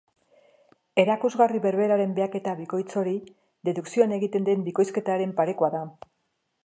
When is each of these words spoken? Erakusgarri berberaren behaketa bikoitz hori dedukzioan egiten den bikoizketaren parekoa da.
Erakusgarri 1.01 1.61
berberaren 1.65 2.15
behaketa 2.19 2.55
bikoitz 2.61 2.87
hori 3.03 3.13
dedukzioan 3.69 4.17
egiten 4.19 4.49
den 4.49 4.65
bikoizketaren 4.71 5.37
parekoa 5.43 5.71
da. 5.77 5.85